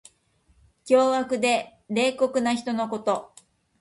[0.83, 3.31] 凶悪で冷酷な人のこと。